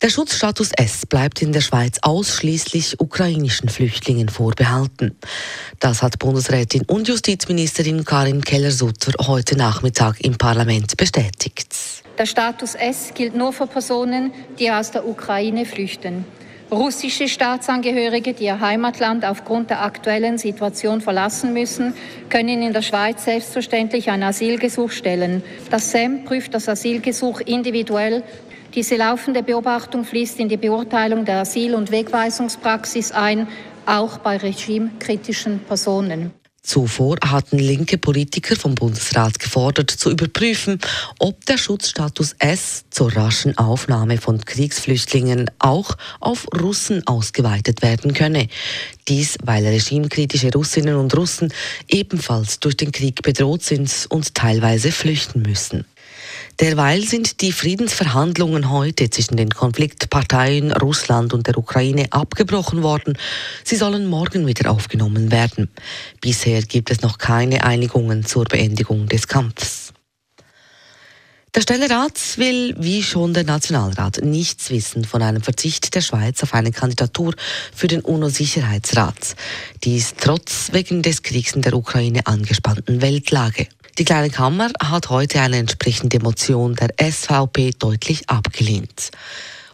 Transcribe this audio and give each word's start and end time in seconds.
Der 0.00 0.10
Schutzstatus 0.10 0.70
S 0.76 1.06
bleibt 1.06 1.42
in 1.42 1.52
der 1.52 1.60
Schweiz 1.60 1.98
ausschließlich 2.02 3.00
ukrainischen 3.00 3.68
Flüchtlingen 3.68 4.28
vorbehalten. 4.28 5.16
Das 5.80 6.04
hat 6.04 6.20
Bundesrätin 6.20 6.82
und 6.86 7.08
Justizministerin 7.08 8.04
Karin 8.04 8.42
Keller-Sutter 8.42 9.26
heute 9.26 9.56
Nachmittag 9.56 10.20
im 10.20 10.38
Parlament 10.38 10.96
bestätigt. 10.96 11.74
Der 12.16 12.26
Status 12.26 12.76
S 12.76 13.12
gilt 13.12 13.34
nur 13.34 13.52
für 13.52 13.66
Personen, 13.66 14.30
die 14.60 14.70
aus 14.70 14.92
der 14.92 15.04
Ukraine 15.04 15.64
flüchten. 15.64 16.24
Russische 16.70 17.28
Staatsangehörige, 17.28 18.34
die 18.34 18.44
ihr 18.44 18.60
Heimatland 18.60 19.24
aufgrund 19.24 19.70
der 19.70 19.82
aktuellen 19.82 20.38
Situation 20.38 21.00
verlassen 21.00 21.54
müssen, 21.54 21.94
können 22.28 22.62
in 22.62 22.72
der 22.74 22.82
Schweiz 22.82 23.24
selbstverständlich 23.24 24.10
ein 24.10 24.22
Asylgesuch 24.22 24.90
stellen. 24.90 25.42
Das 25.70 25.90
SEM 25.90 26.24
prüft 26.24 26.54
das 26.54 26.68
Asylgesuch 26.68 27.40
individuell 27.40 28.22
diese 28.74 28.96
laufende 28.96 29.42
Beobachtung 29.42 30.04
fließt 30.04 30.38
in 30.40 30.48
die 30.48 30.56
Beurteilung 30.56 31.24
der 31.24 31.40
Asyl- 31.40 31.74
und 31.74 31.90
Wegweisungspraxis 31.90 33.12
ein, 33.12 33.48
auch 33.86 34.18
bei 34.18 34.36
regimekritischen 34.36 35.60
Personen. 35.60 36.32
Zuvor 36.68 37.16
hatten 37.24 37.58
linke 37.58 37.96
Politiker 37.96 38.54
vom 38.54 38.74
Bundesrat 38.74 39.38
gefordert, 39.38 39.90
zu 39.90 40.10
überprüfen, 40.10 40.78
ob 41.18 41.46
der 41.46 41.56
Schutzstatus 41.56 42.34
S 42.38 42.84
zur 42.90 43.16
raschen 43.16 43.56
Aufnahme 43.56 44.18
von 44.18 44.44
Kriegsflüchtlingen 44.44 45.50
auch 45.58 45.96
auf 46.20 46.46
Russen 46.60 47.06
ausgeweitet 47.06 47.80
werden 47.80 48.12
könne. 48.12 48.48
Dies, 49.08 49.38
weil 49.42 49.66
regimekritische 49.66 50.52
Russinnen 50.52 50.96
und 50.96 51.16
Russen 51.16 51.54
ebenfalls 51.88 52.60
durch 52.60 52.76
den 52.76 52.92
Krieg 52.92 53.22
bedroht 53.22 53.62
sind 53.62 54.06
und 54.10 54.34
teilweise 54.34 54.92
flüchten 54.92 55.40
müssen. 55.40 55.86
Derweil 56.60 57.04
sind 57.04 57.40
die 57.40 57.52
Friedensverhandlungen 57.52 58.68
heute 58.68 59.10
zwischen 59.10 59.36
den 59.36 59.50
Konfliktparteien 59.50 60.72
Russland 60.72 61.32
und 61.32 61.46
der 61.46 61.56
Ukraine 61.56 62.06
abgebrochen 62.10 62.82
worden. 62.82 63.16
Sie 63.62 63.76
sollen 63.76 64.06
morgen 64.06 64.44
wieder 64.44 64.72
aufgenommen 64.72 65.30
werden. 65.30 65.70
Bisher 66.20 66.62
gibt 66.62 66.90
es 66.90 67.00
noch 67.00 67.18
keine 67.18 67.62
Einigungen 67.62 68.26
zur 68.26 68.44
Beendigung 68.44 69.06
des 69.06 69.28
Kampfs. 69.28 69.92
Der 71.54 71.62
Stellerat 71.62 72.18
will, 72.36 72.74
wie 72.78 73.04
schon 73.04 73.34
der 73.34 73.44
Nationalrat, 73.44 74.20
nichts 74.22 74.70
wissen 74.70 75.04
von 75.04 75.22
einem 75.22 75.42
Verzicht 75.42 75.94
der 75.94 76.00
Schweiz 76.00 76.42
auf 76.42 76.54
eine 76.54 76.72
Kandidatur 76.72 77.34
für 77.74 77.86
den 77.86 78.00
UNO-Sicherheitsrat. 78.00 79.36
Dies 79.84 80.14
trotz 80.20 80.70
wegen 80.72 81.02
des 81.02 81.22
Kriegs 81.22 81.54
in 81.54 81.62
der 81.62 81.74
Ukraine 81.74 82.26
angespannten 82.26 83.00
Weltlage. 83.00 83.68
Die 83.98 84.04
Kleine 84.04 84.30
Kammer 84.30 84.70
hat 84.80 85.10
heute 85.10 85.40
eine 85.40 85.56
entsprechende 85.56 86.20
Motion 86.20 86.76
der 86.76 86.90
SVP 87.00 87.72
deutlich 87.76 88.30
abgelehnt. 88.30 89.10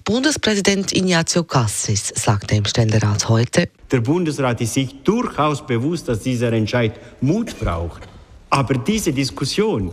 Bundespräsident 0.03 0.97
Ignazio 0.97 1.45
Cassis 1.45 2.11
sagte 2.15 2.55
im 2.55 2.65
Ständerat 2.65 3.29
heute, 3.29 3.69
der 3.91 4.01
Bundesrat 4.01 4.63
ist 4.63 4.73
sich 4.73 5.03
durchaus 5.05 5.67
bewusst, 5.67 6.09
dass 6.09 6.21
dieser 6.21 6.55
Entscheid 6.55 6.99
Mut 7.21 7.59
braucht. 7.61 8.09
Aber 8.49 8.73
diese 8.79 9.13
Diskussion 9.13 9.93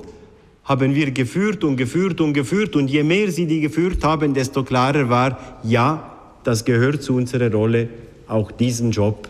haben 0.64 0.96
wir 0.96 1.12
geführt 1.12 1.66
und 1.66 1.76
geführt 1.76 2.22
und 2.22 2.32
geführt. 2.32 2.78
Und 2.78 2.88
je 2.88 3.04
mehr 3.04 3.30
sie 3.34 3.48
die 3.48 3.60
geführt 3.60 4.02
haben, 4.06 4.34
desto 4.34 4.64
klarer 4.64 5.10
war, 5.10 5.60
ja, 5.64 6.10
das 6.46 6.64
gehört 6.64 7.04
zu 7.04 7.16
unserer 7.16 7.52
Rolle, 7.52 7.90
auch 8.30 8.50
diesen 8.50 8.92
Job 8.92 9.28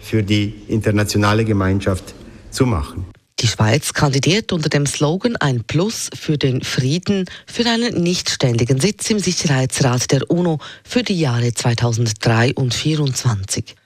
für 0.00 0.22
die 0.22 0.62
internationale 0.68 1.44
Gemeinschaft 1.44 2.14
zu 2.50 2.64
machen. 2.64 3.04
Die 3.40 3.48
Schweiz 3.48 3.94
kandidiert 3.94 4.52
unter 4.52 4.68
dem 4.68 4.84
Slogan 4.84 5.34
Ein 5.36 5.64
Plus 5.64 6.10
für 6.14 6.36
den 6.36 6.62
Frieden 6.62 7.24
für 7.46 7.64
einen 7.64 8.02
nichtständigen 8.02 8.78
Sitz 8.78 9.08
im 9.08 9.18
Sicherheitsrat 9.18 10.12
der 10.12 10.30
UNO 10.30 10.58
für 10.84 11.02
die 11.02 11.18
Jahre 11.18 11.54
2003 11.54 12.52
und 12.54 12.74
2024. 12.74 13.76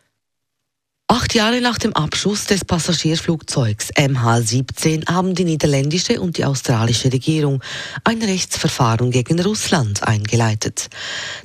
Acht 1.07 1.35
Jahre 1.35 1.61
nach 1.61 1.79
dem 1.79 1.93
Abschuss 1.93 2.47
des 2.47 2.65
Passagierflugzeugs 2.65 3.93
MH17 3.93 5.07
haben 5.07 5.37
die 5.37 5.45
niederländische 5.45 6.21
und 6.21 6.37
die 6.37 6.45
australische 6.45 7.13
Regierung 7.13 7.63
ein 8.03 8.21
Rechtsverfahren 8.21 9.13
gegen 9.13 9.41
Russland 9.41 10.03
eingeleitet. 10.03 10.89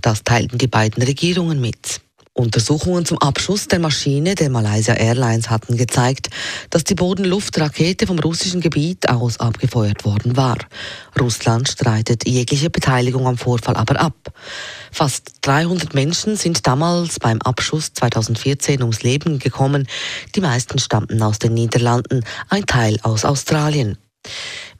Das 0.01 0.23
teilten 0.23 0.57
die 0.57 0.67
beiden 0.67 1.03
Regierungen 1.03 1.61
mit. 1.61 2.01
Untersuchungen 2.39 3.05
zum 3.05 3.17
Abschuss 3.17 3.67
der 3.67 3.79
Maschine 3.79 4.33
der 4.33 4.49
Malaysia 4.49 4.93
Airlines 4.93 5.49
hatten 5.49 5.75
gezeigt, 5.75 6.29
dass 6.69 6.85
die 6.85 6.95
Bodenluftrakete 6.95 8.07
vom 8.07 8.17
russischen 8.17 8.61
Gebiet 8.61 9.09
aus 9.09 9.41
abgefeuert 9.41 10.05
worden 10.05 10.37
war. 10.37 10.57
Russland 11.19 11.67
streitet 11.67 12.27
jegliche 12.27 12.69
Beteiligung 12.69 13.27
am 13.27 13.37
Vorfall 13.37 13.75
aber 13.75 13.99
ab. 13.99 14.15
Fast 14.91 15.33
300 15.41 15.93
Menschen 15.93 16.37
sind 16.37 16.65
damals 16.65 17.19
beim 17.19 17.41
Abschuss 17.41 17.93
2014 17.93 18.81
ums 18.81 19.03
Leben 19.03 19.39
gekommen. 19.39 19.87
Die 20.33 20.41
meisten 20.41 20.79
stammten 20.79 21.21
aus 21.21 21.39
den 21.39 21.53
Niederlanden, 21.53 22.23
ein 22.47 22.65
Teil 22.65 22.99
aus 23.03 23.25
Australien. 23.25 23.97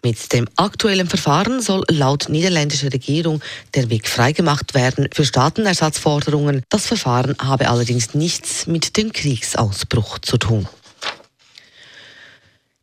Mit 0.02 0.32
dem 0.32 0.48
aktuellen 0.56 1.08
Verfahren 1.08 1.62
soll 1.62 1.84
laut 1.90 2.30
niederländischer 2.30 2.92
Regierung 2.94 3.42
der 3.76 3.90
Weg 3.90 4.08
freigemacht 4.08 4.74
werden 4.74 5.10
für 5.14 5.26
Staatenersatzforderungen. 5.26 6.64
Das 6.70 6.88
Verfahren 6.88 7.36
habe 7.42 7.70
allerdings 7.70 8.14
nichts 8.14 8.66
mit 8.66 8.96
dem 8.96 9.12
Kriegsausbruch 9.12 10.20
zu 10.20 10.38
tun. 10.38 10.68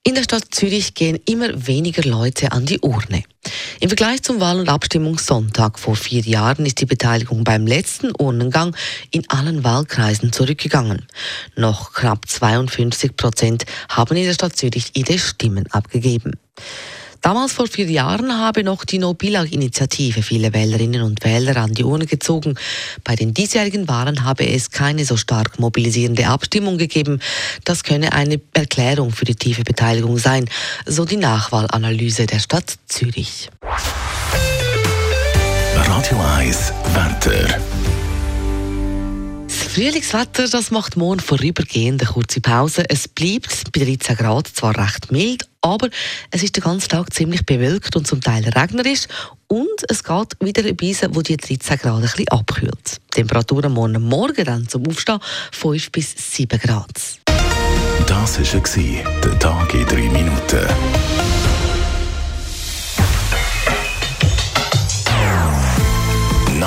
In 0.06 0.14
der 0.14 0.22
Stadt 0.22 0.54
Zürich 0.54 0.94
gehen 0.94 1.18
immer 1.26 1.66
weniger 1.66 2.08
Leute 2.08 2.52
an 2.52 2.64
die 2.64 2.78
Urne. 2.78 3.24
Im 3.80 3.88
Vergleich 3.88 4.22
zum 4.22 4.38
Wahl- 4.38 4.60
und 4.60 4.68
Abstimmungssonntag 4.68 5.80
vor 5.80 5.96
vier 5.96 6.20
Jahren 6.20 6.64
ist 6.64 6.80
die 6.80 6.86
Beteiligung 6.86 7.42
beim 7.42 7.66
letzten 7.66 8.12
Urnengang 8.16 8.76
in 9.10 9.28
allen 9.28 9.64
Wahlkreisen 9.64 10.32
zurückgegangen. 10.32 11.06
Noch 11.56 11.92
knapp 11.92 12.28
52 12.28 13.16
Prozent 13.16 13.66
haben 13.88 14.16
in 14.16 14.26
der 14.26 14.34
Stadt 14.34 14.54
Zürich 14.54 14.92
ihre 14.94 15.18
Stimmen 15.18 15.66
abgegeben. 15.72 16.34
Damals 17.26 17.54
vor 17.54 17.66
vier 17.66 17.86
Jahren 17.86 18.38
habe 18.38 18.62
noch 18.62 18.84
die 18.84 19.00
No-Billag-Initiative 19.00 20.22
viele 20.22 20.54
Wählerinnen 20.54 21.02
und 21.02 21.24
Wähler 21.24 21.56
an 21.56 21.74
die 21.74 21.82
Urne 21.82 22.06
gezogen. 22.06 22.54
Bei 23.02 23.16
den 23.16 23.34
diesjährigen 23.34 23.88
Wahlen 23.88 24.22
habe 24.22 24.46
es 24.46 24.70
keine 24.70 25.04
so 25.04 25.16
stark 25.16 25.58
mobilisierende 25.58 26.28
Abstimmung 26.28 26.78
gegeben. 26.78 27.18
Das 27.64 27.82
könne 27.82 28.12
eine 28.12 28.40
Erklärung 28.52 29.10
für 29.10 29.24
die 29.24 29.34
tiefe 29.34 29.64
Beteiligung 29.64 30.18
sein, 30.18 30.48
so 30.84 31.04
die 31.04 31.16
Nachwahlanalyse 31.16 32.26
der 32.26 32.38
Stadt 32.38 32.76
Zürich. 32.86 33.50
Radio 35.74 36.20
1 36.38 36.72
Wetter. 36.94 37.58
Frühlingswetter, 39.76 40.48
das 40.48 40.70
macht 40.70 40.96
morgen 40.96 41.20
vorübergehend 41.20 42.00
eine 42.00 42.10
kurze 42.10 42.40
Pause. 42.40 42.88
Es 42.88 43.08
bleibt 43.08 43.72
bei 43.74 43.84
13 43.84 44.16
Grad 44.16 44.48
zwar 44.48 44.74
recht 44.74 45.12
mild, 45.12 45.46
aber 45.60 45.90
es 46.30 46.42
ist 46.42 46.56
den 46.56 46.62
ganzen 46.62 46.88
Tag 46.88 47.12
ziemlich 47.12 47.44
bewölkt 47.44 47.94
und 47.94 48.06
zum 48.06 48.22
Teil 48.22 48.48
regnerisch 48.48 49.06
und 49.48 49.68
es 49.90 50.02
geht 50.02 50.32
wieder 50.40 50.64
ein 50.64 50.76
bisschen, 50.76 51.14
wo 51.14 51.20
die 51.20 51.36
13 51.36 51.76
Grad 51.76 51.96
ein 51.96 52.00
bisschen 52.00 52.28
abkühlt. 52.28 53.02
Temperaturen 53.10 53.70
morgen 53.70 54.02
Morgen 54.02 54.46
dann 54.46 54.66
zum 54.66 54.86
Aufstehen 54.86 55.20
5 55.52 55.92
bis 55.92 56.14
7 56.34 56.58
Grad. 56.58 56.96
Das 58.06 58.38
war 58.38 59.20
der 59.22 59.38
Tag 59.38 59.74
in 59.74 59.84
3 59.84 59.96
Minuten. 60.08 61.45